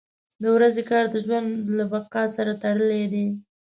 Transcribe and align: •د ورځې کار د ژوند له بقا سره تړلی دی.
•د 0.41 0.43
ورځې 0.55 0.83
کار 0.91 1.05
د 1.13 1.15
ژوند 1.25 1.49
له 1.77 1.83
بقا 1.91 2.23
سره 2.37 2.51
تړلی 2.63 3.03
دی. 3.13 3.27